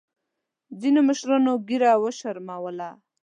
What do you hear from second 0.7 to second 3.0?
ځینو مشرانو ګیره وشرمولـه.